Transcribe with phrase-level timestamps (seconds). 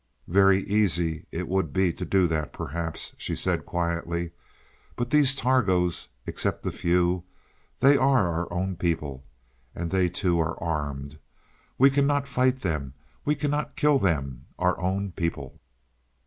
[0.33, 4.31] "Very easy it would be to do that perhaps," she said quietly.
[4.95, 7.23] "But these Targos, except a few
[7.77, 9.23] they are our own people.
[9.75, 11.19] And they too are armed.
[11.77, 12.95] We cannot fight them;
[13.25, 15.59] we cannot kill them our own people."